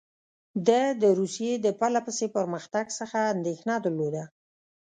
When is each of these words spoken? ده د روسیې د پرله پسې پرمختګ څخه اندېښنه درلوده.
ده 0.67 0.81
د 1.01 1.03
روسیې 1.19 1.53
د 1.65 1.67
پرله 1.79 2.01
پسې 2.05 2.25
پرمختګ 2.37 2.85
څخه 2.99 3.17
اندېښنه 3.35 3.75
درلوده. 3.85 4.23